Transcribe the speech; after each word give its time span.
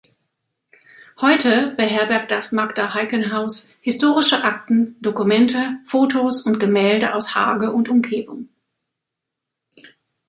Heute 1.19 1.75
beherbergt 1.77 2.31
das 2.31 2.51
Magda-Heyken-Haus 2.51 3.75
historische 3.81 4.43
Akten, 4.43 4.95
Dokumente, 4.99 5.77
Fotos 5.85 6.41
und 6.47 6.57
Gemälde 6.57 7.13
aus 7.13 7.35
Hage 7.35 7.71
und 7.71 7.87
Umgebung. 7.87 8.49